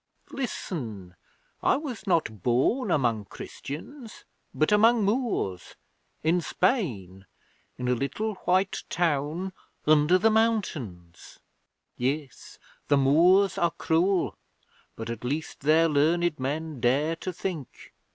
[0.31, 1.15] Listen!
[1.61, 5.75] I was not born among Christians, but among Moors
[6.23, 7.27] in Spain
[7.77, 9.53] in a little white town
[9.85, 11.37] under the mountains.
[11.97, 14.35] Yes, the Moors are cruel,
[14.95, 17.93] but at least their learned men dare to think.